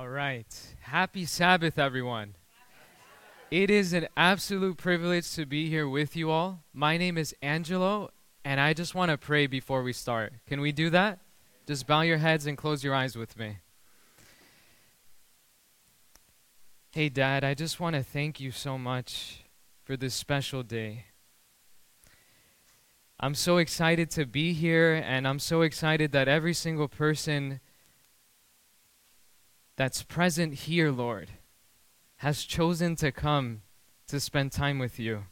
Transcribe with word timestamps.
All 0.00 0.08
right. 0.08 0.46
Happy 0.80 1.26
Sabbath, 1.26 1.78
everyone. 1.78 2.34
It 3.50 3.68
is 3.68 3.92
an 3.92 4.08
absolute 4.16 4.78
privilege 4.78 5.30
to 5.34 5.44
be 5.44 5.68
here 5.68 5.86
with 5.86 6.16
you 6.16 6.30
all. 6.30 6.64
My 6.72 6.96
name 6.96 7.18
is 7.18 7.34
Angelo, 7.42 8.10
and 8.42 8.62
I 8.62 8.72
just 8.72 8.94
want 8.94 9.10
to 9.10 9.18
pray 9.18 9.46
before 9.46 9.82
we 9.82 9.92
start. 9.92 10.32
Can 10.46 10.62
we 10.62 10.72
do 10.72 10.88
that? 10.88 11.18
Just 11.66 11.86
bow 11.86 12.00
your 12.00 12.16
heads 12.16 12.46
and 12.46 12.56
close 12.56 12.82
your 12.82 12.94
eyes 12.94 13.14
with 13.14 13.38
me. 13.38 13.58
Hey, 16.92 17.10
Dad, 17.10 17.44
I 17.44 17.52
just 17.52 17.78
want 17.78 17.94
to 17.94 18.02
thank 18.02 18.40
you 18.40 18.52
so 18.52 18.78
much 18.78 19.44
for 19.84 19.98
this 19.98 20.14
special 20.14 20.62
day. 20.62 21.04
I'm 23.20 23.34
so 23.34 23.58
excited 23.58 24.10
to 24.12 24.24
be 24.24 24.54
here, 24.54 24.94
and 24.94 25.28
I'm 25.28 25.40
so 25.40 25.60
excited 25.60 26.12
that 26.12 26.26
every 26.26 26.54
single 26.54 26.88
person 26.88 27.60
that's 29.80 30.02
present 30.02 30.52
here, 30.52 30.90
Lord, 30.90 31.30
has 32.16 32.44
chosen 32.44 32.96
to 32.96 33.10
come 33.10 33.62
to 34.08 34.20
spend 34.20 34.52
time 34.52 34.78
with 34.78 35.00
you. 35.00 35.24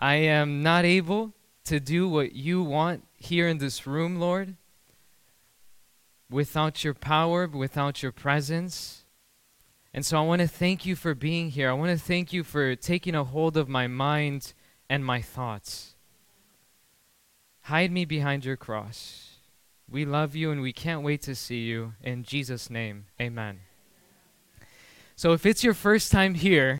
I 0.00 0.16
am 0.16 0.60
not 0.60 0.84
able 0.84 1.32
to 1.66 1.78
do 1.78 2.08
what 2.08 2.32
you 2.32 2.60
want 2.60 3.06
here 3.16 3.46
in 3.46 3.58
this 3.58 3.86
room, 3.86 4.18
Lord, 4.18 4.56
without 6.28 6.82
your 6.82 6.92
power, 6.92 7.46
without 7.46 8.02
your 8.02 8.10
presence. 8.10 9.04
And 9.94 10.04
so 10.04 10.18
I 10.18 10.22
want 10.22 10.42
to 10.42 10.48
thank 10.48 10.84
you 10.84 10.96
for 10.96 11.14
being 11.14 11.50
here. 11.50 11.70
I 11.70 11.74
want 11.74 11.96
to 11.96 12.04
thank 12.04 12.32
you 12.32 12.42
for 12.42 12.74
taking 12.74 13.14
a 13.14 13.22
hold 13.22 13.56
of 13.56 13.68
my 13.68 13.86
mind 13.86 14.54
and 14.88 15.04
my 15.04 15.22
thoughts. 15.22 15.94
Hide 17.60 17.92
me 17.92 18.04
behind 18.04 18.44
your 18.44 18.56
cross. 18.56 19.29
We 19.90 20.04
love 20.04 20.36
you 20.36 20.52
and 20.52 20.62
we 20.62 20.72
can't 20.72 21.02
wait 21.02 21.22
to 21.22 21.34
see 21.34 21.62
you. 21.62 21.94
In 22.02 22.22
Jesus' 22.22 22.70
name, 22.70 23.06
amen. 23.20 23.60
So, 25.16 25.32
if 25.32 25.44
it's 25.44 25.64
your 25.64 25.74
first 25.74 26.12
time 26.12 26.34
here, 26.34 26.78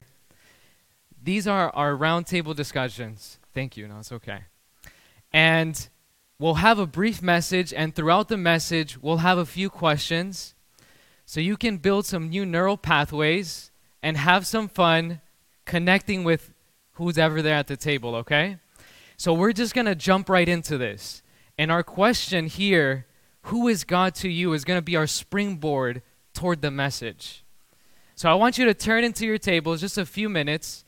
these 1.22 1.46
are 1.46 1.70
our 1.70 1.96
roundtable 1.96 2.54
discussions. 2.54 3.38
Thank 3.52 3.76
you. 3.76 3.88
No, 3.88 3.98
it's 3.98 4.12
okay. 4.12 4.44
And 5.32 5.88
we'll 6.38 6.54
have 6.54 6.78
a 6.78 6.86
brief 6.86 7.20
message, 7.20 7.74
and 7.74 7.94
throughout 7.94 8.28
the 8.28 8.36
message, 8.36 8.96
we'll 9.02 9.18
have 9.18 9.38
a 9.38 9.44
few 9.44 9.68
questions. 9.68 10.54
So 11.26 11.40
you 11.40 11.56
can 11.56 11.76
build 11.78 12.06
some 12.06 12.30
new 12.30 12.46
neural 12.46 12.76
pathways 12.76 13.70
and 14.02 14.16
have 14.16 14.46
some 14.46 14.68
fun 14.68 15.20
connecting 15.64 16.24
with 16.24 16.52
who's 16.92 17.18
ever 17.18 17.42
there 17.42 17.54
at 17.54 17.66
the 17.66 17.76
table, 17.76 18.14
okay? 18.16 18.56
So 19.16 19.32
we're 19.32 19.52
just 19.52 19.74
going 19.74 19.86
to 19.86 19.94
jump 19.94 20.28
right 20.28 20.48
into 20.48 20.78
this. 20.78 21.22
And 21.60 21.70
our 21.70 21.82
question 21.82 22.46
here, 22.46 23.04
who 23.42 23.68
is 23.68 23.84
God 23.84 24.14
to 24.14 24.30
you, 24.30 24.54
is 24.54 24.64
going 24.64 24.78
to 24.78 24.82
be 24.82 24.96
our 24.96 25.06
springboard 25.06 26.00
toward 26.32 26.62
the 26.62 26.70
message. 26.70 27.44
So 28.14 28.30
I 28.30 28.34
want 28.34 28.56
you 28.56 28.64
to 28.64 28.72
turn 28.72 29.04
into 29.04 29.26
your 29.26 29.36
tables 29.36 29.82
just 29.82 29.98
a 29.98 30.06
few 30.06 30.30
minutes. 30.30 30.86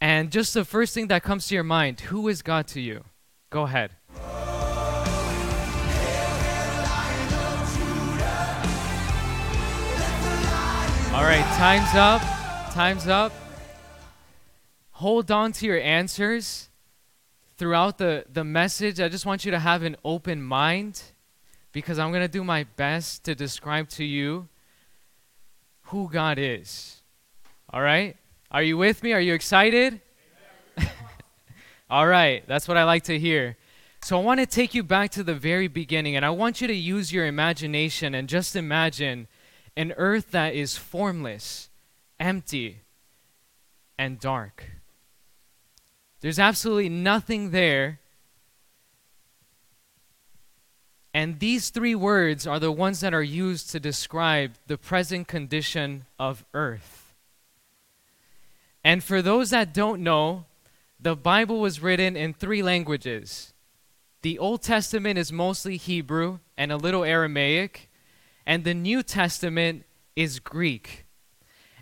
And 0.00 0.32
just 0.32 0.52
the 0.52 0.64
first 0.64 0.94
thing 0.94 1.06
that 1.06 1.22
comes 1.22 1.46
to 1.46 1.54
your 1.54 1.62
mind, 1.62 2.00
who 2.00 2.26
is 2.26 2.42
God 2.42 2.66
to 2.74 2.80
you? 2.80 3.04
Go 3.50 3.62
ahead. 3.62 3.92
All 11.14 11.22
right, 11.22 11.46
time's 11.56 11.94
up. 11.94 12.20
Time's 12.72 13.06
up. 13.06 13.32
Hold 14.90 15.30
on 15.30 15.52
to 15.52 15.66
your 15.66 15.78
answers 15.78 16.68
throughout 17.56 17.98
the, 17.98 18.24
the 18.32 18.44
message, 18.44 19.00
I 19.00 19.08
just 19.08 19.26
want 19.26 19.44
you 19.44 19.50
to 19.50 19.58
have 19.58 19.82
an 19.82 19.96
open 20.04 20.42
mind 20.42 21.02
because 21.72 21.98
I'm 21.98 22.10
going 22.10 22.22
to 22.22 22.28
do 22.28 22.44
my 22.44 22.64
best 22.76 23.24
to 23.24 23.34
describe 23.34 23.88
to 23.90 24.04
you 24.04 24.48
who 25.84 26.08
God 26.08 26.38
is. 26.38 27.02
All 27.70 27.82
right? 27.82 28.16
Are 28.50 28.62
you 28.62 28.76
with 28.76 29.02
me? 29.02 29.12
Are 29.12 29.20
you 29.20 29.34
excited? 29.34 30.00
All 31.90 32.06
right, 32.06 32.46
that's 32.46 32.68
what 32.68 32.76
I 32.76 32.84
like 32.84 33.04
to 33.04 33.18
hear. 33.18 33.56
So 34.02 34.18
I 34.18 34.22
want 34.22 34.40
to 34.40 34.46
take 34.46 34.74
you 34.74 34.82
back 34.82 35.10
to 35.12 35.22
the 35.22 35.34
very 35.34 35.66
beginning, 35.66 36.14
and 36.14 36.24
I 36.24 36.30
want 36.30 36.60
you 36.60 36.66
to 36.66 36.74
use 36.74 37.12
your 37.12 37.26
imagination 37.26 38.14
and 38.14 38.28
just 38.28 38.54
imagine 38.54 39.28
an 39.76 39.92
earth 39.96 40.30
that 40.30 40.54
is 40.54 40.76
formless, 40.76 41.70
empty, 42.20 42.82
and 43.98 44.20
dark. 44.20 44.73
There's 46.24 46.38
absolutely 46.38 46.88
nothing 46.88 47.50
there. 47.50 48.00
And 51.12 51.38
these 51.38 51.68
three 51.68 51.94
words 51.94 52.46
are 52.46 52.58
the 52.58 52.72
ones 52.72 53.00
that 53.00 53.12
are 53.12 53.22
used 53.22 53.68
to 53.72 53.78
describe 53.78 54.52
the 54.66 54.78
present 54.78 55.28
condition 55.28 56.06
of 56.18 56.46
earth. 56.54 57.12
And 58.82 59.04
for 59.04 59.20
those 59.20 59.50
that 59.50 59.74
don't 59.74 60.02
know, 60.02 60.46
the 60.98 61.14
Bible 61.14 61.60
was 61.60 61.82
written 61.82 62.16
in 62.16 62.32
three 62.32 62.62
languages. 62.62 63.52
The 64.22 64.38
Old 64.38 64.62
Testament 64.62 65.18
is 65.18 65.30
mostly 65.30 65.76
Hebrew 65.76 66.38
and 66.56 66.72
a 66.72 66.78
little 66.78 67.04
Aramaic, 67.04 67.90
and 68.46 68.64
the 68.64 68.72
New 68.72 69.02
Testament 69.02 69.84
is 70.16 70.38
Greek. 70.38 71.04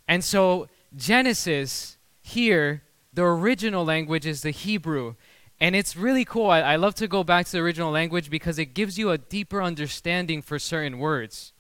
And 0.09 0.25
so 0.25 0.67
Genesis 0.97 1.97
here 2.21 2.83
the 3.13 3.23
original 3.23 3.85
language 3.85 4.27
is 4.27 4.43
the 4.43 4.51
Hebrew. 4.51 5.15
And 5.61 5.77
it's 5.77 5.97
really 5.97 6.25
cool. 6.25 6.51
I, 6.51 6.61
I, 6.61 6.77
love 6.77 6.95
to 6.97 7.07
go 7.07 7.23
back 7.23 7.47
to 7.47 7.53
the 7.53 7.59
original 7.61 7.93
language 7.93 8.31
because 8.31 8.59
it 8.59 8.75
gives 8.75 8.99
you 8.99 9.11
a 9.11 9.19
deeper 9.19 9.63
understanding 9.63 10.43
for 10.43 10.59
certain 10.59 10.99
words. 10.99 11.53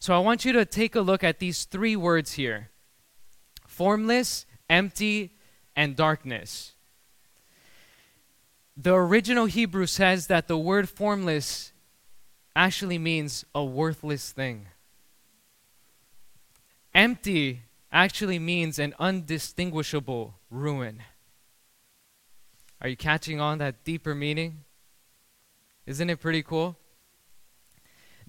So 0.00 0.14
I 0.14 0.18
want 0.18 0.44
you 0.44 0.52
to 0.54 0.64
take 0.64 0.96
a 0.96 1.00
look 1.00 1.22
at 1.22 1.38
these 1.38 1.64
three 1.64 1.96
words 1.96 2.32
here 2.32 2.70
formless, 3.66 4.46
empty, 4.68 5.32
and 5.76 5.94
darkness. 5.94 6.72
The 8.76 8.94
original 8.94 9.46
Hebrew 9.46 9.86
says 9.86 10.26
that 10.26 10.48
the 10.48 10.58
word 10.58 10.88
formless 10.88 11.72
actually 12.54 12.98
means 12.98 13.44
a 13.54 13.64
worthless 13.64 14.32
thing. 14.32 14.66
Empty 16.94 17.62
actually 17.92 18.38
means 18.38 18.78
an 18.78 18.94
undistinguishable 18.98 20.34
ruin. 20.50 21.02
Are 22.80 22.88
you 22.88 22.96
catching 22.96 23.40
on 23.40 23.58
that 23.58 23.84
deeper 23.84 24.14
meaning? 24.14 24.64
Isn't 25.86 26.10
it 26.10 26.20
pretty 26.20 26.42
cool? 26.42 26.76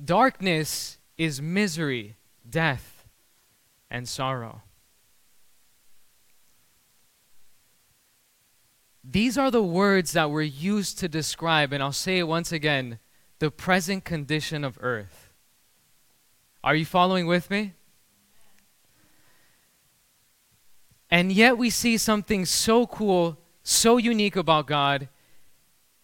Darkness 0.04 1.00
is 1.18 1.42
misery, 1.42 2.16
death, 2.48 3.06
and 3.90 4.08
sorrow. 4.08 4.62
These 9.04 9.38
are 9.38 9.50
the 9.50 9.64
words 9.64 10.12
that 10.12 10.30
were 10.30 10.42
used 10.42 11.00
to 11.00 11.08
describe, 11.08 11.72
and 11.72 11.82
I'll 11.82 11.94
say 11.94 12.20
it 12.20 12.28
once 12.28 12.52
again, 12.52 13.00
the 13.40 13.50
present 13.50 14.04
condition 14.04 14.64
of 14.64 14.78
earth. 14.82 15.32
Are 16.64 16.76
you 16.76 16.86
following 16.86 17.26
with 17.26 17.50
me? 17.50 17.74
And 21.10 21.32
yet 21.32 21.58
we 21.58 21.70
see 21.70 21.98
something 21.98 22.46
so 22.46 22.86
cool, 22.86 23.38
so 23.64 23.98
unique 23.98 24.36
about 24.36 24.68
God. 24.68 25.08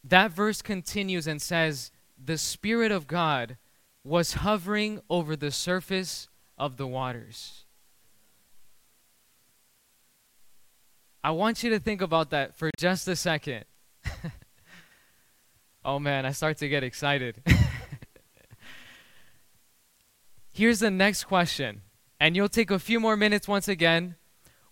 That 0.03 0.31
verse 0.31 0.61
continues 0.61 1.27
and 1.27 1.41
says, 1.41 1.91
The 2.23 2.37
Spirit 2.37 2.91
of 2.91 3.07
God 3.07 3.57
was 4.03 4.33
hovering 4.35 5.01
over 5.09 5.35
the 5.35 5.51
surface 5.51 6.29
of 6.57 6.77
the 6.77 6.87
waters. 6.87 7.65
I 11.23 11.31
want 11.31 11.63
you 11.63 11.69
to 11.69 11.79
think 11.79 12.01
about 12.01 12.31
that 12.31 12.55
for 12.57 12.69
just 12.77 13.07
a 13.07 13.15
second. 13.15 13.63
oh 15.85 15.99
man, 15.99 16.25
I 16.25 16.31
start 16.31 16.57
to 16.57 16.67
get 16.67 16.83
excited. 16.83 17.41
Here's 20.53 20.79
the 20.79 20.91
next 20.91 21.23
question, 21.23 21.81
and 22.19 22.35
you'll 22.35 22.49
take 22.49 22.71
a 22.71 22.79
few 22.79 22.99
more 22.99 23.15
minutes 23.15 23.47
once 23.47 23.69
again 23.69 24.15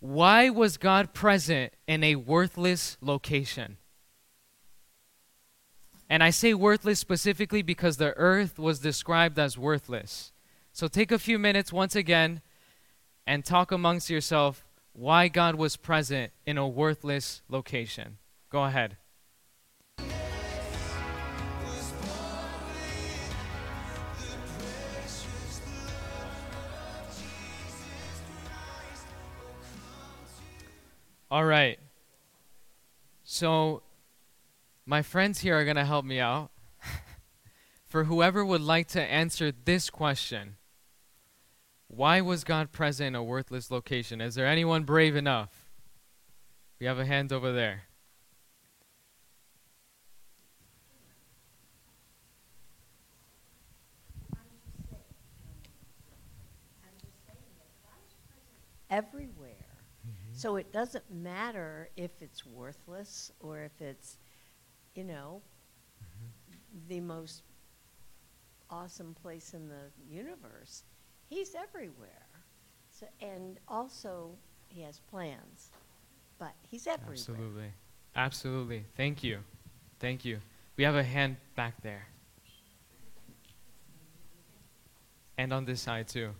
why 0.01 0.50
was 0.50 0.77
God 0.77 1.13
present 1.13 1.74
in 1.88 2.03
a 2.03 2.15
worthless 2.15 2.98
location? 3.01 3.77
And 6.09 6.24
I 6.24 6.31
say 6.31 6.56
worthless 6.56 7.00
specifically 7.00 7.62
because 7.62 7.98
the 7.98 8.18
earth 8.18 8.57
was 8.57 8.80
described 8.80 9.38
as 9.38 9.59
worthless. 9.59 10.33
So 10.74 10.88
take 10.88 11.12
a 11.12 11.19
few 11.19 11.38
minutes 11.38 11.71
once 11.71 11.95
again 11.95 12.42
and 13.27 13.45
talk 13.45 13.71
amongst 13.71 14.09
yourself 14.09 14.65
why 14.94 15.27
God 15.27 15.56
was 15.56 15.77
present 15.77 16.33
in 16.48 16.57
a 16.57 16.68
worthless 16.68 17.44
location. 17.48 18.18
Go 18.50 18.63
ahead. 18.65 18.98
All 31.31 31.45
right. 31.45 31.80
So, 33.24 33.83
my 34.86 35.01
friends 35.01 35.39
here 35.39 35.57
are 35.57 35.63
going 35.63 35.78
to 35.78 35.86
help 35.86 36.04
me 36.04 36.19
out. 36.19 36.51
For 37.88 38.04
whoever 38.04 38.44
would 38.44 38.60
like 38.60 38.89
to 38.89 39.01
answer 39.01 39.54
this 39.63 39.89
question, 39.89 40.57
Why 41.88 42.19
was 42.19 42.44
God 42.44 42.74
present 42.74 43.07
in 43.07 43.16
a 43.16 43.24
worthless 43.24 43.72
location? 43.72 44.19
Is 44.19 44.36
there 44.36 44.45
anyone 44.45 44.83
brave 44.83 45.16
enough? 45.16 45.69
We 46.81 46.86
have 46.86 47.00
a 47.00 47.06
hand 47.06 47.31
over 47.31 47.54
there. 47.54 47.84
everywhere. 58.92 59.31
So 60.41 60.55
it 60.55 60.73
doesn't 60.73 61.03
matter 61.11 61.89
if 61.95 62.09
it's 62.19 62.43
worthless 62.47 63.31
or 63.41 63.59
if 63.59 63.79
it's, 63.79 64.17
you 64.95 65.03
know, 65.03 65.43
mm-hmm. 66.01 66.79
the 66.88 66.99
most 66.99 67.43
awesome 68.67 69.13
place 69.21 69.53
in 69.53 69.69
the 69.69 69.91
universe. 70.09 70.83
He's 71.29 71.53
everywhere. 71.53 72.25
So, 72.89 73.05
and 73.21 73.59
also, 73.67 74.31
he 74.67 74.81
has 74.81 74.99
plans, 75.11 75.69
but 76.39 76.53
he's 76.67 76.88
everywhere. 76.88 77.13
Absolutely. 77.13 77.71
Absolutely. 78.15 78.85
Thank 78.97 79.23
you. 79.23 79.38
Thank 79.99 80.25
you. 80.25 80.39
We 80.75 80.83
have 80.85 80.95
a 80.95 81.03
hand 81.03 81.35
back 81.55 81.75
there. 81.83 82.07
And 85.38 85.53
on 85.53 85.65
this 85.65 85.81
side 85.81 86.07
too. 86.07 86.31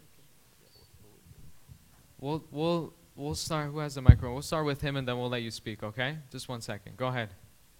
We'll 2.20 2.44
we'll 2.50 2.94
we'll 3.22 3.36
start 3.36 3.72
who 3.72 3.80
has 3.80 3.96
the 3.96 4.02
microphone? 4.02 4.34
We'll 4.34 4.42
start 4.42 4.66
with 4.66 4.82
him 4.82 4.96
and 4.98 5.08
then 5.08 5.18
we'll 5.18 5.30
let 5.30 5.42
you 5.44 5.52
speak, 5.52 5.84
okay? 5.84 6.18
Just 6.32 6.50
one 6.50 6.62
second. 6.62 6.98
Go 6.98 7.08
ahead. 7.08 7.30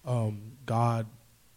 um, 0.04 0.40
God 0.66 1.06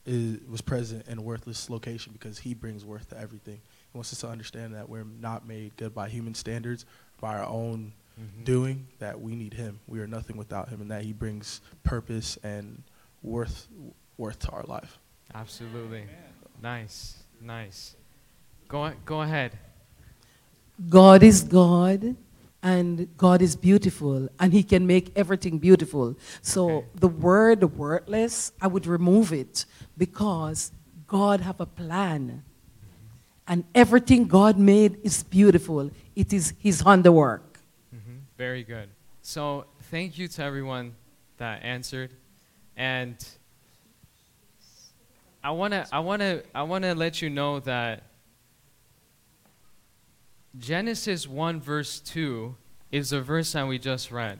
is, 0.05 0.39
was 0.47 0.61
present 0.61 1.07
in 1.07 1.17
a 1.17 1.21
worthless 1.21 1.69
location 1.69 2.13
because 2.13 2.37
He 2.39 2.53
brings 2.53 2.85
worth 2.85 3.09
to 3.09 3.19
everything. 3.19 3.55
He 3.91 3.97
wants 3.97 4.13
us 4.13 4.19
to 4.19 4.27
understand 4.29 4.75
that 4.75 4.87
we're 4.87 5.03
not 5.03 5.47
made 5.47 5.75
good 5.77 5.95
by 5.95 6.09
human 6.09 6.35
standards, 6.35 6.85
by 7.19 7.37
our 7.37 7.45
own 7.45 7.93
Mhm. 8.19 8.45
doing. 8.45 8.87
That 8.99 9.19
we 9.19 9.35
need 9.35 9.53
Him. 9.55 9.79
We 9.87 9.99
are 9.99 10.07
nothing 10.07 10.37
without 10.37 10.69
Him, 10.69 10.79
and 10.81 10.89
that 10.91 11.03
He 11.03 11.11
brings 11.11 11.59
purpose 11.83 12.37
and 12.43 12.83
worth 13.23 13.67
worth 14.17 14.39
to 14.39 14.51
our 14.51 14.63
life. 14.63 14.99
Absolutely. 15.33 16.03
Nice. 16.61 17.17
Nice. 17.41 17.95
Go 18.69 18.91
go 19.05 19.21
ahead. 19.21 19.57
God 20.87 21.23
is 21.23 21.41
God 21.43 22.15
and 22.65 23.07
God 23.15 23.39
is 23.43 23.55
beautiful 23.55 24.27
and 24.39 24.51
he 24.51 24.63
can 24.63 24.87
make 24.87 25.05
everything 25.15 25.59
beautiful. 25.59 26.15
So 26.41 26.61
Okay. 26.69 26.87
the 27.05 27.07
word 27.27 27.61
worthless, 27.77 28.51
I 28.59 28.67
would 28.73 28.87
remove 28.87 29.31
it 29.31 29.65
because 30.03 30.71
God 31.07 31.41
have 31.41 31.59
a 31.61 31.67
plan. 31.81 32.43
And 33.47 33.63
everything 33.75 34.25
God 34.39 34.57
made 34.57 34.97
is 35.03 35.21
beautiful. 35.21 35.91
It 36.15 36.33
is 36.33 36.45
his 36.57 36.81
handiwork. 36.81 37.59
hmm 37.91 38.17
Very 38.37 38.63
good. 38.63 38.89
So 39.21 39.65
thank 39.91 40.17
you 40.17 40.27
to 40.35 40.39
everyone 40.43 40.95
that 41.37 41.61
answered, 41.63 42.11
and 42.75 43.15
I 45.43 45.51
wanna 45.51 45.85
I 45.91 45.99
wanna 45.99 46.41
I 46.55 46.63
wanna 46.63 46.95
let 46.95 47.21
you 47.21 47.29
know 47.29 47.59
that 47.61 48.03
Genesis 50.57 51.27
one 51.27 51.59
verse 51.59 51.99
two 51.99 52.55
is 52.91 53.09
the 53.09 53.21
verse 53.21 53.51
that 53.53 53.67
we 53.67 53.77
just 53.77 54.11
read. 54.11 54.39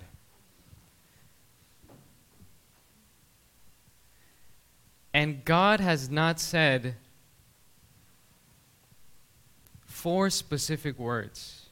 And 5.13 5.45
God 5.45 5.79
has 5.79 6.09
not 6.09 6.39
said 6.39 6.95
four 9.85 10.29
specific 10.29 10.99
words. 10.99 11.67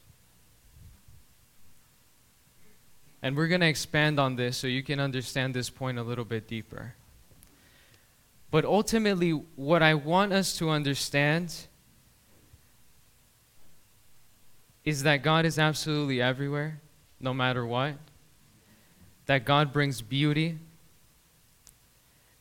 And 3.22 3.36
we're 3.36 3.48
going 3.48 3.62
to 3.62 3.66
expand 3.66 4.18
on 4.18 4.36
this 4.36 4.56
so 4.56 4.66
you 4.66 4.82
can 4.82 5.00
understand 5.00 5.54
this 5.54 5.70
point 5.70 5.98
a 5.98 6.02
little 6.02 6.24
bit 6.24 6.46
deeper. 6.46 6.94
But 8.50 8.64
ultimately, 8.64 9.30
what 9.30 9.82
I 9.82 9.94
want 9.94 10.32
us 10.32 10.58
to 10.58 10.68
understand 10.70 11.54
is 14.84 15.02
that 15.04 15.22
God 15.22 15.46
is 15.46 15.58
absolutely 15.58 16.20
everywhere, 16.20 16.80
no 17.20 17.32
matter 17.32 17.64
what. 17.64 17.94
That 19.26 19.44
God 19.44 19.72
brings 19.72 20.02
beauty. 20.02 20.58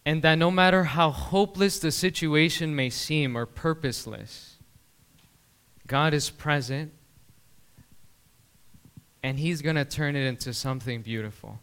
And 0.05 0.21
that 0.21 0.35
no 0.35 0.51
matter 0.51 0.83
how 0.83 1.11
hopeless 1.11 1.79
the 1.79 1.91
situation 1.91 2.75
may 2.75 2.89
seem 2.89 3.37
or 3.37 3.45
purposeless, 3.45 4.55
God 5.87 6.13
is 6.13 6.29
present 6.29 6.91
and 9.23 9.39
He's 9.39 9.61
going 9.61 9.77
to 9.77 9.85
turn 9.85 10.17
it 10.17 10.25
into 10.25 10.53
something 10.53 11.01
beautiful. 11.01 11.59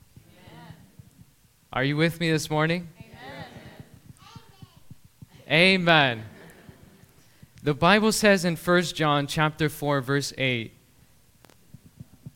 Are 1.72 1.84
you 1.84 1.96
with 1.96 2.18
me 2.18 2.32
this 2.32 2.50
morning? 2.50 2.88
Amen. 5.48 5.84
Amen. 6.20 6.24
The 7.62 7.74
Bible 7.74 8.12
says 8.12 8.44
in 8.44 8.56
1 8.56 8.82
John 8.82 9.26
chapter 9.26 9.68
4 9.68 10.00
verse 10.00 10.32
8 10.38 10.72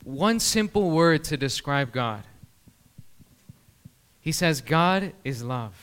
one 0.03 0.39
simple 0.39 0.91
word 0.91 1.23
to 1.23 1.35
describe 1.35 1.91
God. 1.91 2.23
He 4.21 4.31
says 4.31 4.61
God 4.61 5.13
is 5.23 5.43
love. 5.43 5.73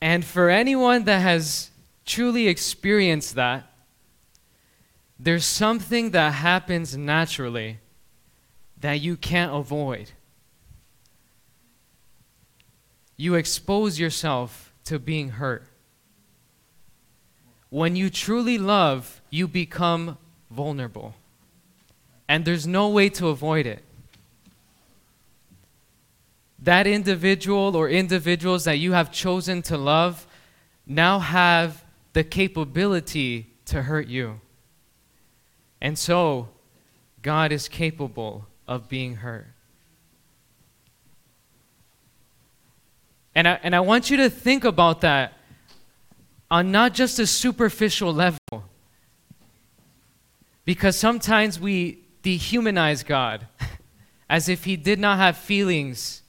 And 0.00 0.24
for 0.24 0.48
anyone 0.48 1.04
that 1.04 1.18
has 1.18 1.70
truly 2.06 2.48
experienced 2.48 3.34
that, 3.34 3.70
there's 5.18 5.44
something 5.44 6.12
that 6.12 6.34
happens 6.34 6.96
naturally 6.96 7.78
that 8.80 9.00
you 9.00 9.16
can't 9.16 9.52
avoid. 9.52 10.12
You 13.16 13.34
expose 13.34 13.98
yourself 13.98 14.69
to 14.84 14.98
being 14.98 15.30
hurt. 15.30 15.64
When 17.68 17.94
you 17.96 18.10
truly 18.10 18.58
love, 18.58 19.20
you 19.30 19.46
become 19.46 20.18
vulnerable. 20.50 21.14
And 22.28 22.44
there's 22.44 22.66
no 22.66 22.88
way 22.88 23.08
to 23.10 23.28
avoid 23.28 23.66
it. 23.66 23.82
That 26.62 26.86
individual 26.86 27.76
or 27.76 27.88
individuals 27.88 28.64
that 28.64 28.78
you 28.78 28.92
have 28.92 29.10
chosen 29.10 29.62
to 29.62 29.78
love 29.78 30.26
now 30.86 31.20
have 31.20 31.84
the 32.12 32.24
capability 32.24 33.46
to 33.66 33.82
hurt 33.82 34.08
you. 34.08 34.40
And 35.80 35.98
so, 35.98 36.48
God 37.22 37.52
is 37.52 37.68
capable 37.68 38.46
of 38.66 38.88
being 38.88 39.16
hurt. 39.16 39.46
And 43.34 43.46
I, 43.46 43.60
and 43.62 43.74
I 43.74 43.80
want 43.80 44.10
you 44.10 44.16
to 44.18 44.30
think 44.30 44.64
about 44.64 45.02
that 45.02 45.34
on 46.50 46.72
not 46.72 46.94
just 46.94 47.18
a 47.18 47.26
superficial 47.26 48.12
level. 48.12 48.64
Because 50.64 50.96
sometimes 50.96 51.58
we 51.58 52.04
dehumanize 52.22 53.04
God 53.04 53.46
as 54.28 54.48
if 54.48 54.64
He 54.64 54.76
did 54.76 54.98
not 54.98 55.18
have 55.18 55.36
feelings 55.36 56.22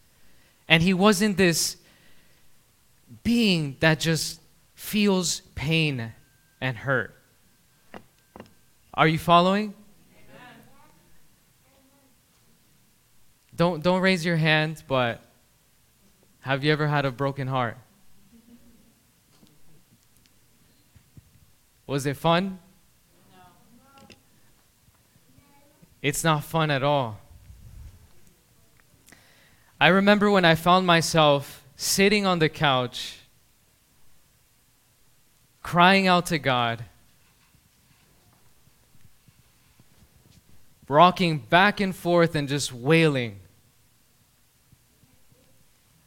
and 0.68 0.82
He 0.84 0.94
wasn't 0.94 1.38
this 1.38 1.78
being 3.24 3.78
that 3.80 4.00
just 4.00 4.40
feels 4.74 5.42
pain 5.56 6.14
and 6.60 6.78
hurt. 6.78 7.16
Are 8.94 9.08
you 9.08 9.20
following? 9.20 9.74
Don't 13.56 13.84
don't 13.84 14.02
raise 14.02 14.26
your 14.26 14.38
hand, 14.38 14.84
but 14.88 15.22
have 16.42 16.64
you 16.64 16.72
ever 16.72 16.88
had 16.88 17.06
a 17.06 17.12
broken 17.12 17.48
heart? 17.48 17.78
Was 21.86 22.06
it 22.06 22.16
fun? 22.16 22.60
No. 23.32 24.16
It's 26.02 26.24
not 26.24 26.44
fun 26.44 26.72
at 26.72 26.84
all. 26.84 27.20
I 29.80 29.88
remember 29.88 30.32
when 30.32 30.46
I 30.46 30.56
found 30.56 30.88
myself 30.88 31.64
sitting 31.76 32.26
on 32.26 32.40
the 32.40 32.50
couch, 32.50 33.18
crying 35.62 36.08
out 36.08 36.28
to 36.28 36.40
God, 36.40 36.86
rocking 40.88 41.40
back 41.40 41.80
and 41.80 41.96
forth 41.96 42.36
and 42.36 42.48
just 42.48 42.72
wailing. 42.74 43.41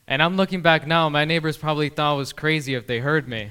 And 0.07 0.23
I'm 0.23 0.37
looking 0.37 0.61
back 0.61 0.87
now, 0.87 1.09
my 1.09 1.25
neighbors 1.25 1.57
probably 1.57 1.89
thought 1.89 2.15
I 2.15 2.17
was 2.17 2.33
crazy 2.33 2.75
if 2.75 2.87
they 2.87 2.99
heard 2.99 3.27
me. 3.27 3.51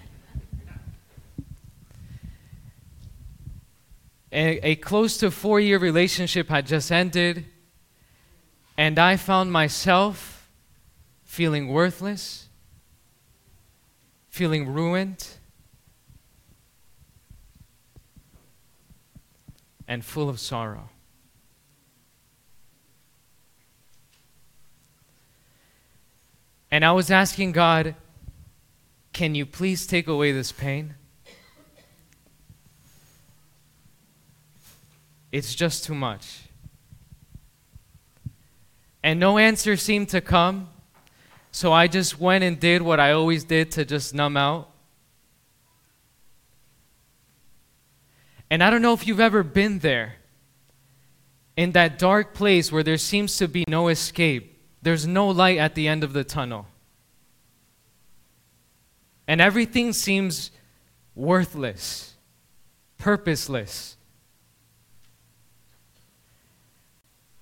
A, 4.31 4.71
a 4.71 4.75
close 4.75 5.17
to 5.17 5.31
four 5.31 5.59
year 5.59 5.77
relationship 5.77 6.49
had 6.49 6.65
just 6.65 6.91
ended, 6.91 7.45
and 8.77 8.97
I 8.97 9.15
found 9.17 9.51
myself 9.51 10.49
feeling 11.23 11.67
worthless, 11.67 12.47
feeling 14.29 14.71
ruined, 14.71 15.27
and 19.87 20.03
full 20.03 20.29
of 20.29 20.39
sorrow. 20.39 20.89
And 26.73 26.83
I 26.83 26.91
was 26.91 27.11
asking 27.11 27.51
God, 27.51 27.93
can 29.13 29.35
you 29.35 29.45
please 29.45 29.85
take 29.85 30.07
away 30.07 30.31
this 30.31 30.51
pain? 30.51 30.95
It's 35.31 35.53
just 35.53 35.83
too 35.83 35.93
much. 35.93 36.45
And 39.03 39.19
no 39.19 39.37
answer 39.37 39.77
seemed 39.77 40.09
to 40.09 40.19
come. 40.19 40.69
So 41.51 41.71
I 41.71 41.85
just 41.85 42.19
went 42.19 42.43
and 42.43 42.59
did 42.59 42.81
what 42.81 42.99
I 42.99 43.11
always 43.11 43.43
did 43.43 43.69
to 43.73 43.85
just 43.85 44.15
numb 44.15 44.35
out. 44.35 44.71
And 48.49 48.63
I 48.63 48.71
don't 48.71 48.81
know 48.81 48.93
if 48.93 49.05
you've 49.05 49.19
ever 49.19 49.43
been 49.43 49.77
there 49.77 50.15
in 51.55 51.73
that 51.73 51.99
dark 51.99 52.33
place 52.33 52.71
where 52.71 52.81
there 52.81 52.97
seems 52.97 53.37
to 53.37 53.47
be 53.47 53.63
no 53.67 53.89
escape. 53.89 54.52
There's 54.83 55.07
no 55.07 55.29
light 55.29 55.57
at 55.57 55.75
the 55.75 55.87
end 55.87 56.03
of 56.03 56.11
the 56.11 56.25
tunnel. 56.25 56.67
And 59.25 59.39
everything 59.39 59.93
seems 59.93 60.51
worthless, 61.15 62.15
purposeless. 62.97 63.95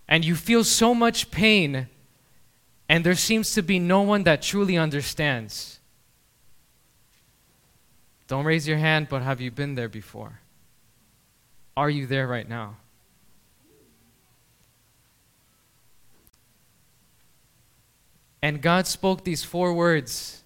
And 0.08 0.24
you 0.24 0.36
feel 0.36 0.64
so 0.64 0.94
much 0.94 1.32
pain, 1.32 1.88
and 2.88 3.04
there 3.04 3.16
seems 3.16 3.56
to 3.56 3.64
be 3.64 3.80
no 3.80 4.04
one 4.04 4.24
that 4.24 4.44
truly 4.44 4.78
understands. 4.78 5.80
Don't 8.28 8.46
raise 8.46 8.68
your 8.68 8.78
hand, 8.78 9.08
but 9.10 9.24
have 9.24 9.42
you 9.42 9.50
been 9.50 9.74
there 9.74 9.90
before? 9.90 10.42
Are 11.76 11.90
you 11.90 12.06
there 12.06 12.28
right 12.28 12.48
now? 12.48 12.76
And 18.42 18.62
God 18.62 18.88
spoke 18.88 19.24
these 19.24 19.44
four 19.44 19.74
words 19.74 20.44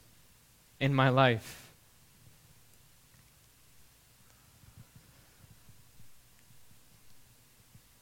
in 0.79 0.93
my 0.93 1.09
life. 1.09 1.73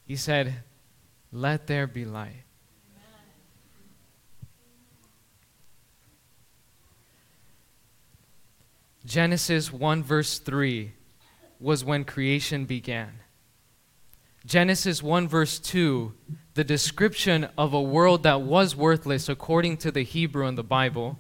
He 0.06 0.16
said, 0.16 0.56
Let 1.32 1.68
there 1.68 1.88
be 1.88 2.06
light. 2.06 2.44
Genesis 9.06 9.72
1, 9.72 10.02
verse 10.02 10.40
3 10.40 10.94
was 11.60 11.84
when 11.84 12.06
creation 12.06 12.66
began. 12.66 13.20
Genesis 14.46 15.04
1, 15.04 15.28
verse 15.28 15.60
2, 15.60 16.14
the 16.54 16.64
description 16.64 17.48
of 17.58 17.74
a 17.74 17.82
world 17.82 18.24
that 18.24 18.42
was 18.42 18.76
worthless 18.76 19.28
according 19.28 19.78
to 19.78 19.92
the 19.92 20.04
Hebrew 20.04 20.46
in 20.48 20.56
the 20.56 20.64
Bible, 20.64 21.18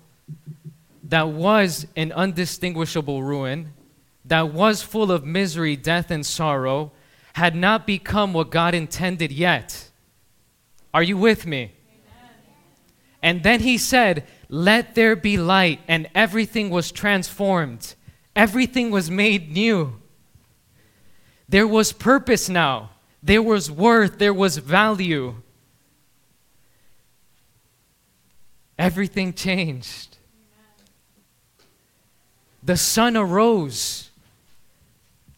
that 1.04 1.30
was 1.30 1.88
an 1.96 2.12
undistinguishable 2.12 3.24
ruin, 3.24 3.74
that 4.25 4.54
was 4.54 4.84
full 4.84 5.12
of 5.12 5.25
misery, 5.25 5.75
death, 5.75 6.12
and 6.12 6.25
sorrow, 6.25 6.92
had 7.34 7.56
not 7.56 7.88
become 7.88 8.32
what 8.34 8.52
God 8.52 8.75
intended 8.75 9.32
yet. 9.32 9.90
Are 10.94 11.04
you 11.04 11.18
with 11.18 11.48
me? 11.48 11.74
Amen. 11.90 12.36
And 13.24 13.44
then 13.44 13.62
he 13.62 13.78
said, 13.78 14.25
Let 14.50 14.94
there 14.94 15.16
be 15.16 15.38
light, 15.38 15.80
and 15.88 16.08
everything 16.13 16.70
was 16.70 16.92
transformed. 16.92 17.96
Everything 18.36 18.92
was 18.92 19.10
made 19.10 19.52
new. 19.52 20.00
There 21.50 21.68
was 21.68 21.92
purpose 21.92 22.50
now, 22.50 22.92
there 23.24 23.42
was 23.42 23.72
worth, 23.72 24.20
there 24.20 24.34
was 24.34 24.58
value. 24.58 25.36
Everything 28.77 29.34
changed. 29.34 30.18
The 32.62 32.75
sun 32.75 33.15
arose. 33.15 34.10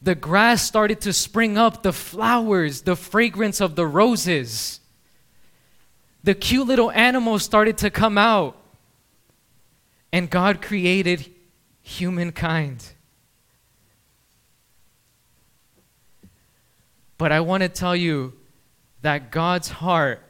The 0.02 0.16
grass 0.16 0.64
started 0.64 1.02
to 1.02 1.14
spring 1.14 1.58
up, 1.58 1.84
the 1.84 1.94
flowers, 1.94 2.82
the 2.82 2.96
fragrance 2.96 3.62
of 3.62 3.76
the 3.76 3.86
roses. 3.86 4.80
The 6.24 6.34
cute 6.34 6.68
little 6.68 6.92
animals 6.92 7.44
started 7.44 7.78
to 7.80 7.92
come 7.92 8.18
out. 8.18 8.58
And 10.12 10.30
God 10.30 10.62
created 10.62 11.32
humankind. 11.84 12.95
But 17.18 17.32
I 17.32 17.40
want 17.40 17.64
to 17.64 17.70
tell 17.70 17.96
you 17.96 18.34
that 19.02 19.32
God's 19.32 19.70
heart 19.70 20.22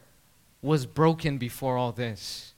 was 0.62 0.86
broken 0.86 1.38
before 1.38 1.78
all 1.78 1.92
this. 1.92 2.54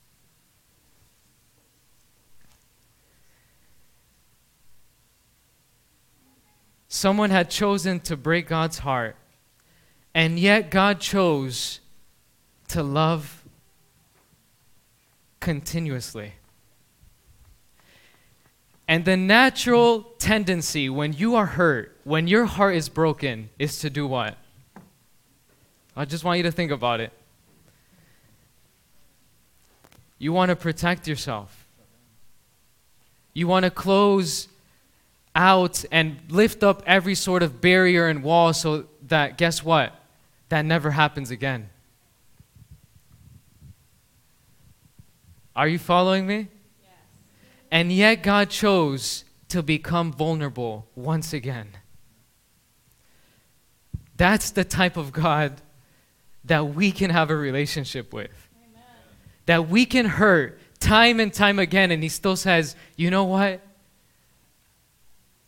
Someone 6.89 7.29
had 7.29 7.49
chosen 7.49 7.99
to 8.01 8.17
break 8.17 8.47
God's 8.47 8.79
heart, 8.79 9.15
and 10.15 10.39
yet 10.39 10.71
God 10.71 10.99
chose 10.99 11.79
to 12.69 12.81
love 12.81 13.43
continuously. 15.39 16.33
And 18.87 19.03
the 19.03 19.17
natural 19.17 20.03
tendency 20.17 20.89
when 20.89 21.13
you 21.13 21.35
are 21.35 21.45
hurt, 21.45 21.96
when 22.07 22.25
your 22.25 22.45
heart 22.45 22.73
is 22.73 22.87
broken, 22.87 23.49
is 23.59 23.79
to 23.79 23.89
do 23.89 24.07
what? 24.07 24.37
I 25.93 26.05
just 26.05 26.23
want 26.23 26.37
you 26.37 26.43
to 26.43 26.53
think 26.53 26.71
about 26.71 27.01
it. 27.01 27.11
You 30.17 30.31
want 30.31 30.47
to 30.47 30.55
protect 30.55 31.05
yourself. 31.05 31.67
You 33.33 33.45
want 33.49 33.65
to 33.65 33.69
close 33.69 34.47
out 35.35 35.83
and 35.91 36.17
lift 36.29 36.63
up 36.63 36.81
every 36.87 37.13
sort 37.13 37.43
of 37.43 37.59
barrier 37.59 38.07
and 38.07 38.23
wall 38.23 38.53
so 38.53 38.85
that, 39.07 39.37
guess 39.37 39.61
what? 39.61 39.93
That 40.47 40.63
never 40.63 40.91
happens 40.91 41.29
again. 41.29 41.67
Are 45.57 45.67
you 45.67 45.77
following 45.77 46.25
me? 46.25 46.47
And 47.69 47.91
yet 47.91 48.23
God 48.23 48.49
chose 48.49 49.25
to 49.49 49.61
become 49.61 50.13
vulnerable 50.13 50.87
once 50.95 51.33
again. 51.33 51.67
That's 54.17 54.51
the 54.51 54.63
type 54.63 54.97
of 54.97 55.11
God 55.11 55.61
that 56.45 56.73
we 56.73 56.91
can 56.91 57.11
have 57.11 57.29
a 57.29 57.35
relationship 57.35 58.11
with. 58.11 58.49
Amen. 58.71 58.83
That 59.45 59.69
we 59.69 59.85
can 59.85 60.05
hurt 60.05 60.59
time 60.79 61.19
and 61.19 61.31
time 61.31 61.59
again, 61.59 61.91
and 61.91 62.01
He 62.01 62.09
still 62.09 62.35
says, 62.35 62.75
You 62.95 63.11
know 63.11 63.25
what? 63.25 63.61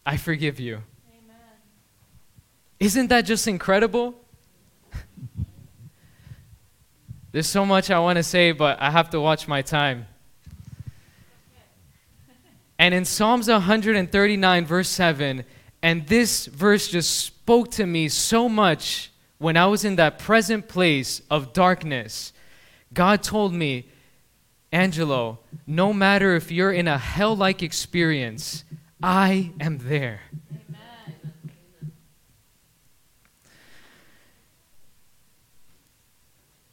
I 0.05 0.17
forgive 0.17 0.59
you. 0.59 0.75
Amen. 0.75 1.38
Isn't 2.79 3.07
that 3.07 3.21
just 3.21 3.47
incredible? 3.47 4.15
There's 7.31 7.47
so 7.47 7.65
much 7.65 7.91
I 7.91 7.99
want 7.99 8.17
to 8.17 8.23
say, 8.23 8.51
but 8.51 8.81
I 8.81 8.91
have 8.91 9.09
to 9.11 9.19
watch 9.19 9.47
my 9.47 9.61
time. 9.61 10.07
And 12.79 12.93
in 12.93 13.03
Psalms 13.03 13.49
139, 13.49 14.65
verse 14.65 14.88
7, 14.88 15.43
and 15.81 16.07
this 16.07 16.45
verse 16.45 16.88
just 16.88 17.38
spoke 17.50 17.72
to 17.72 17.88
me 17.88 18.08
so 18.08 18.48
much 18.48 19.10
when 19.39 19.58
I 19.58 19.65
was 19.65 19.84
in 19.84 19.96
that 19.96 20.20
present 20.20 20.68
place 20.68 21.24
of 21.32 21.51
darkness. 21.51 22.32
God 22.94 23.24
told 23.24 23.56
me, 23.56 23.88
Angelo, 24.72 25.39
no 25.65 25.91
matter 25.91 26.36
if 26.36 26.51
you're 26.51 26.72
in 26.72 26.88
a 26.88 27.00
hell 27.00 27.36
like 27.36 27.63
experience, 27.63 28.63
I 29.01 29.51
am 29.60 29.79
there. 29.79 30.22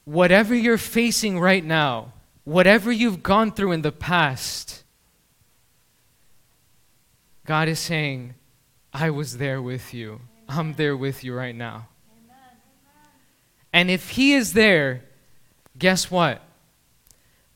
Whatever 0.05 0.55
you're 0.55 0.77
facing 0.77 1.41
right 1.41 1.65
now, 1.65 2.13
whatever 2.45 2.93
you've 2.93 3.23
gone 3.23 3.51
through 3.51 3.73
in 3.73 3.81
the 3.81 3.93
past, 3.93 4.85
God 7.47 7.67
is 7.67 7.79
saying, 7.79 8.35
I 8.93 9.09
was 9.09 9.39
there 9.39 9.63
with 9.63 9.95
you. 9.95 10.21
I'm 10.49 10.75
there 10.75 10.97
with 10.97 11.25
you 11.25 11.35
right 11.35 11.55
now. 11.55 11.89
And 13.73 13.91
if 13.91 14.11
He 14.11 14.33
is 14.33 14.53
there, 14.53 15.03
guess 15.79 16.11
what? 16.11 16.43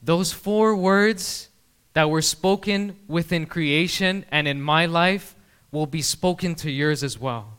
Those 0.03 0.33
four 0.33 0.77
words 0.77 1.49
that 1.95 2.11
were 2.11 2.23
spoken 2.23 2.97
within 3.09 3.47
creation 3.47 4.25
and 4.31 4.47
in 4.47 4.61
my 4.61 4.87
life 4.87 5.35
will 5.71 5.87
be 5.87 6.03
spoken 6.03 6.55
to 6.57 6.71
yours 6.71 7.03
as 7.03 7.19
well. 7.19 7.59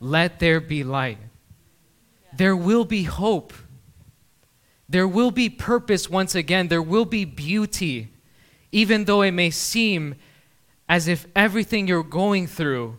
Let 0.00 0.40
there 0.40 0.60
be 0.60 0.84
light. 0.84 1.18
There 2.32 2.56
will 2.56 2.84
be 2.84 3.04
hope. 3.04 3.52
There 4.88 5.08
will 5.08 5.30
be 5.30 5.48
purpose 5.48 6.10
once 6.10 6.34
again. 6.34 6.68
There 6.68 6.82
will 6.82 7.04
be 7.04 7.24
beauty, 7.24 8.08
even 8.72 9.04
though 9.04 9.22
it 9.22 9.32
may 9.32 9.50
seem 9.50 10.16
as 10.88 11.08
if 11.08 11.26
everything 11.36 11.86
you're 11.86 12.02
going 12.02 12.46
through 12.46 12.98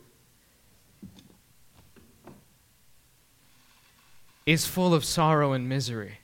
is 4.45 4.65
full 4.65 4.93
of 4.93 5.05
sorrow 5.05 5.53
and 5.53 5.67
misery. 5.69 6.19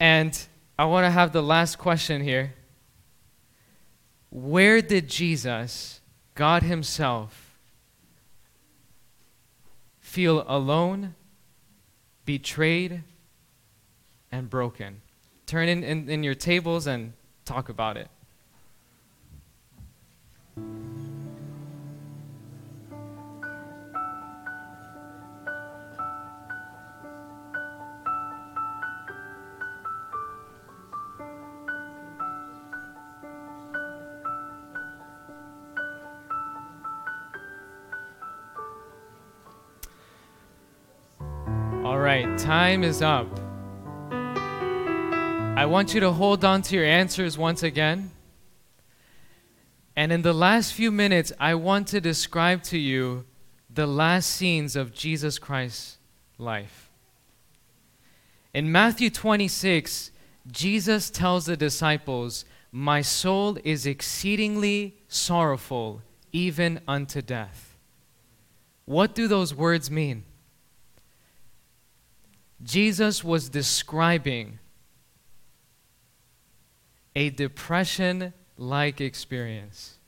And 0.00 0.38
I 0.78 0.84
want 0.84 1.06
to 1.06 1.10
have 1.10 1.32
the 1.32 1.42
last 1.42 1.76
question 1.76 2.22
here. 2.22 2.54
Where 4.30 4.80
did 4.80 5.08
Jesus, 5.08 6.00
God 6.34 6.62
Himself, 6.62 7.58
feel 9.98 10.44
alone, 10.46 11.14
betrayed, 12.24 13.02
and 14.30 14.48
broken? 14.48 15.00
Turn 15.46 15.68
in, 15.68 15.82
in, 15.82 16.08
in 16.08 16.22
your 16.22 16.34
tables 16.34 16.86
and 16.86 17.14
talk 17.44 17.68
about 17.68 17.96
it. 17.96 18.08
Right, 42.24 42.38
time 42.38 42.82
is 42.82 43.00
up. 43.00 43.28
I 45.56 45.66
want 45.66 45.94
you 45.94 46.00
to 46.00 46.12
hold 46.12 46.44
on 46.44 46.62
to 46.62 46.74
your 46.74 46.84
answers 46.84 47.38
once 47.38 47.62
again. 47.62 48.10
And 49.94 50.12
in 50.12 50.22
the 50.22 50.32
last 50.32 50.72
few 50.72 50.90
minutes, 50.90 51.32
I 51.38 51.54
want 51.54 51.88
to 51.88 52.00
describe 52.00 52.62
to 52.64 52.78
you 52.78 53.24
the 53.68 53.86
last 53.86 54.30
scenes 54.30 54.74
of 54.76 54.92
Jesus 54.92 55.38
Christ's 55.38 55.98
life. 56.38 56.90
In 58.54 58.72
Matthew 58.72 59.10
26, 59.10 60.10
Jesus 60.50 61.10
tells 61.10 61.46
the 61.46 61.56
disciples, 61.56 62.44
My 62.72 63.02
soul 63.02 63.58
is 63.62 63.86
exceedingly 63.86 64.96
sorrowful, 65.08 66.02
even 66.32 66.80
unto 66.88 67.20
death. 67.20 67.76
What 68.86 69.14
do 69.14 69.28
those 69.28 69.54
words 69.54 69.90
mean? 69.90 70.24
Jesus 72.62 73.22
was 73.22 73.48
describing 73.48 74.58
a 77.14 77.30
depression 77.30 78.32
like 78.56 79.00
experience. 79.00 79.98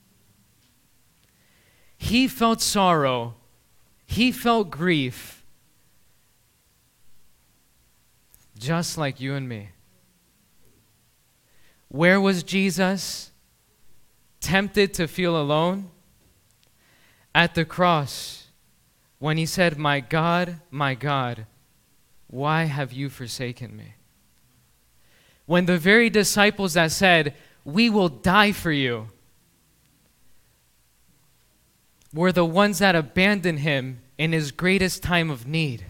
He 1.96 2.26
felt 2.28 2.60
sorrow, 2.60 3.34
he 4.06 4.32
felt 4.32 4.70
grief, 4.70 5.44
just 8.58 8.98
like 8.98 9.20
you 9.20 9.34
and 9.34 9.48
me. 9.48 9.70
Where 11.88 12.20
was 12.20 12.42
Jesus? 12.42 13.30
Tempted 14.40 14.94
to 14.94 15.08
feel 15.08 15.36
alone? 15.36 15.90
At 17.34 17.54
the 17.54 17.64
cross, 17.64 18.46
when 19.18 19.36
he 19.36 19.46
said, 19.46 19.76
My 19.78 20.00
God, 20.00 20.60
my 20.70 20.94
God, 20.94 21.46
why 22.30 22.64
have 22.64 22.92
you 22.92 23.10
forsaken 23.10 23.76
me? 23.76 23.94
When 25.46 25.66
the 25.66 25.78
very 25.78 26.08
disciples 26.08 26.74
that 26.74 26.92
said, 26.92 27.34
We 27.64 27.90
will 27.90 28.08
die 28.08 28.52
for 28.52 28.70
you, 28.70 29.08
were 32.14 32.30
the 32.30 32.44
ones 32.44 32.78
that 32.78 32.94
abandoned 32.94 33.60
him 33.60 34.00
in 34.16 34.32
his 34.32 34.52
greatest 34.52 35.02
time 35.02 35.28
of 35.28 35.46
need. 35.46 35.86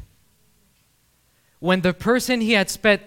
When 1.58 1.82
the 1.82 1.92
person 1.92 2.40
he 2.40 2.52
had 2.52 2.70
spent 2.70 3.02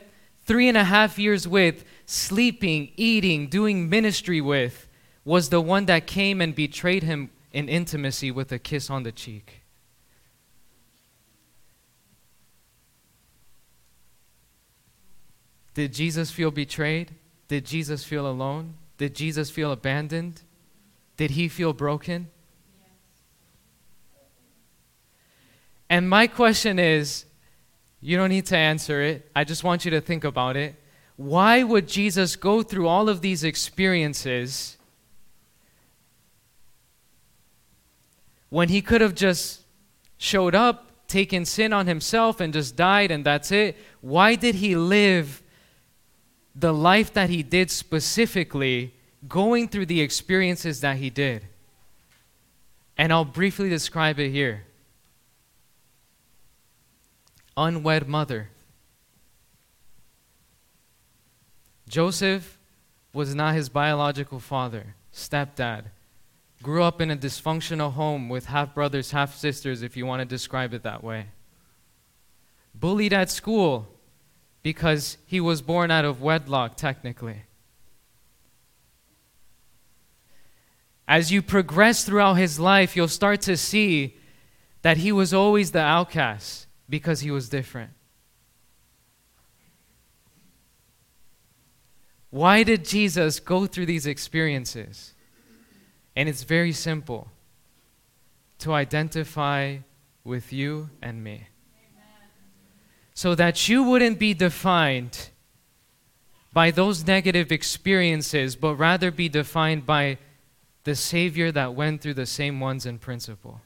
three 0.46 0.68
and 0.68 0.78
a 0.78 0.84
half 0.84 1.18
years 1.18 1.48
with, 1.48 1.84
sleeping, 2.06 2.92
eating, 2.98 3.48
doing 3.48 3.90
ministry 3.90 4.42
with, 4.42 4.88
was 5.26 5.50
the 5.50 5.62
one 5.62 5.88
that 5.88 6.06
came 6.06 6.40
and 6.40 6.54
betrayed 6.54 7.02
him 7.02 7.32
in 7.52 7.68
intimacy 7.68 8.30
with 8.30 8.52
a 8.52 8.60
kiss 8.60 8.92
on 8.92 9.02
the 9.04 9.12
cheek. 9.12 9.63
Did 15.74 15.94
Jesus 15.94 16.32
feel 16.32 16.52
betrayed? 16.52 17.12
Did 17.48 17.66
Jesus 17.66 18.04
feel 18.04 18.28
alone? 18.28 18.76
Did 18.98 19.16
Jesus 19.16 19.50
feel 19.50 19.72
abandoned? 19.72 20.42
Did 21.18 21.32
he 21.32 21.48
feel 21.48 21.74
broken? 21.74 22.30
And 25.90 26.10
my 26.10 26.28
question 26.28 26.80
is 26.80 27.26
you 28.02 28.18
don't 28.18 28.30
need 28.30 28.48
to 28.48 28.58
answer 28.58 29.02
it. 29.02 29.30
I 29.36 29.44
just 29.44 29.64
want 29.64 29.86
you 29.86 29.92
to 29.92 30.02
think 30.02 30.24
about 30.24 30.58
it. 30.58 30.76
Why 31.16 31.62
would 31.62 31.88
Jesus 31.88 32.36
go 32.36 32.64
through 32.64 32.88
all 32.88 33.08
of 33.08 33.22
these 33.22 33.44
experiences 33.44 34.78
when 38.50 38.70
he 38.70 38.82
could 38.82 39.02
have 39.02 39.14
just 39.14 39.62
showed 40.18 40.56
up, 40.56 41.08
taken 41.08 41.46
sin 41.46 41.72
on 41.72 41.86
himself, 41.86 42.40
and 42.40 42.52
just 42.52 42.76
died, 42.76 43.12
and 43.12 43.24
that's 43.24 43.52
it? 43.52 43.78
Why 44.02 44.34
did 44.34 44.56
he 44.56 44.76
live 44.76 45.43
the 46.56 46.74
life 46.74 47.14
that 47.14 47.30
he 47.30 47.44
did 47.44 47.72
specifically, 47.72 48.94
going 49.28 49.68
through 49.68 49.88
the 49.88 50.02
experiences 50.02 50.82
that 50.82 50.98
he 50.98 51.10
did? 51.10 51.46
And 52.98 53.12
I'll 53.12 53.26
briefly 53.26 53.70
describe 53.70 54.20
it 54.20 54.30
here 54.30 54.64
unwed 57.56 58.08
mother. 58.08 58.50
Joseph 61.88 62.58
was 63.14 63.36
not 63.36 63.54
his 63.54 63.70
biological 63.70 64.40
father, 64.40 64.96
stepdad. 65.14 65.86
Grew 66.64 66.82
up 66.82 67.02
in 67.02 67.12
a 67.12 67.16
dysfunctional 67.16 67.94
home 67.94 68.30
with 68.30 68.46
half 68.46 68.74
brothers, 68.74 69.12
half 69.12 69.36
sisters, 69.36 69.84
if 69.84 69.96
you 69.96 70.06
want 70.06 70.22
to 70.22 70.26
describe 70.26 70.74
it 70.74 70.84
that 70.84 71.04
way. 71.04 71.28
Bullied 72.74 73.14
at 73.14 73.30
school 73.30 73.88
because 74.64 75.18
he 75.26 75.40
was 75.40 75.62
born 75.62 75.92
out 75.92 76.06
of 76.06 76.22
wedlock, 76.22 76.78
technically. 76.78 77.44
As 81.08 81.32
you 81.32 81.42
progress 81.42 82.06
throughout 82.06 82.36
his 82.36 82.60
life, 82.60 82.96
you'll 82.96 83.10
start 83.10 83.42
to 83.42 83.58
see 83.58 84.18
that 84.82 84.98
he 84.98 85.12
was 85.12 85.34
always 85.34 85.72
the 85.72 85.80
outcast 85.80 86.68
because 86.90 87.20
he 87.20 87.30
was 87.30 87.50
different. 87.50 87.92
Why 92.30 92.64
did 92.64 92.86
Jesus 92.86 93.40
go 93.40 93.68
through 93.68 93.86
these 93.86 94.08
experiences? 94.08 95.14
And 96.16 96.28
it's 96.30 96.44
very 96.44 96.72
simple 96.72 97.28
to 98.60 98.74
identify 98.74 99.78
with 100.24 100.54
you 100.54 100.90
and 101.02 101.24
me. 101.24 101.48
So 103.14 103.36
that 103.36 103.70
you 103.70 103.84
wouldn't 103.84 104.20
be 104.20 104.34
defined 104.34 105.30
by 106.52 106.72
those 106.72 107.06
negative 107.06 107.52
experiences, 107.52 108.56
but 108.56 108.76
rather 108.76 109.12
be 109.12 109.30
defined 109.30 109.86
by 109.86 110.18
the 110.84 110.96
Savior 110.96 111.52
that 111.52 111.74
went 111.74 112.02
through 112.02 112.16
the 112.16 112.26
same 112.26 112.60
ones 112.60 112.86
in 112.86 113.00
principle 113.00 113.62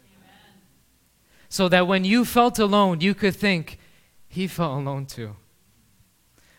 so 1.50 1.70
that 1.70 1.88
when 1.88 2.04
you 2.04 2.26
felt 2.26 2.60
alone, 2.60 3.02
you 3.02 3.14
could 3.14 3.36
think, 3.36 3.80
He 4.28 4.48
felt 4.48 4.80
alone 4.80 5.06
too. 5.06 5.36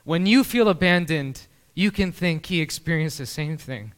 When 0.05 0.27
you 0.27 0.45
feel 0.45 0.69
abandoned, 0.69 1.47
you 1.75 1.91
can 1.91 2.13
think 2.13 2.47
He 2.47 2.61
experienced 2.61 3.19
the 3.19 3.27
same 3.27 3.57
thing. 3.59 3.93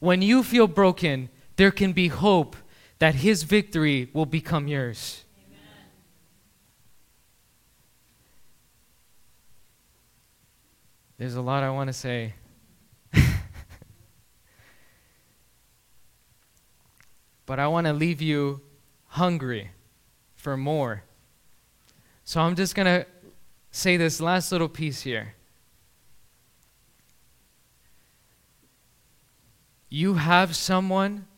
When 0.00 0.20
you 0.20 0.42
feel 0.42 0.66
broken, 0.66 1.30
there 1.56 1.70
can 1.70 1.92
be 1.92 2.08
hope 2.08 2.56
that 2.98 3.16
His 3.16 3.44
victory 3.44 4.10
will 4.12 4.26
become 4.26 4.68
yours. 4.68 5.24
There's 11.22 11.36
a 11.36 11.40
lot 11.40 11.62
I 11.62 11.70
want 11.70 11.86
to 11.86 11.92
say. 11.92 12.34
but 17.46 17.60
I 17.60 17.68
want 17.68 17.86
to 17.86 17.92
leave 17.92 18.20
you 18.20 18.60
hungry 19.06 19.70
for 20.34 20.56
more. 20.56 21.04
So 22.24 22.40
I'm 22.40 22.56
just 22.56 22.74
going 22.74 22.86
to 22.86 23.06
say 23.70 23.96
this 23.96 24.20
last 24.20 24.50
little 24.50 24.68
piece 24.68 25.02
here. 25.02 25.36
You 29.88 30.14
have 30.14 30.56
someone 30.56 31.28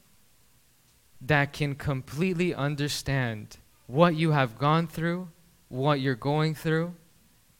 that 1.20 1.52
can 1.52 1.74
completely 1.74 2.54
understand 2.54 3.58
what 3.86 4.14
you 4.14 4.30
have 4.30 4.56
gone 4.56 4.86
through, 4.86 5.28
what 5.68 6.00
you're 6.00 6.14
going 6.14 6.54
through, 6.54 6.94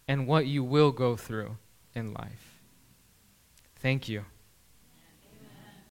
and 0.09 0.27
what 0.27 0.47
you 0.47 0.65
will 0.65 0.91
go 0.91 1.17
through 1.17 1.59
in 1.95 2.13
life. 2.13 2.61
Thank 3.77 4.09
you. 4.09 4.25